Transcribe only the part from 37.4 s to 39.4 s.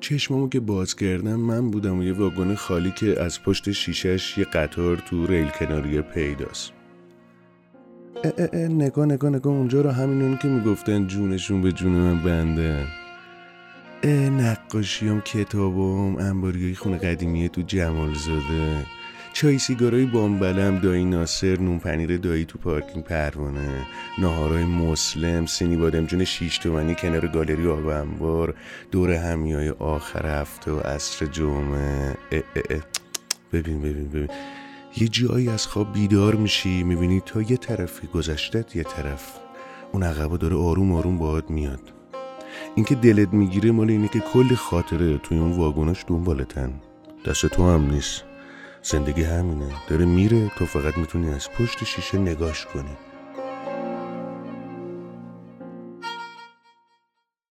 یه طرفی گذشتت یه طرف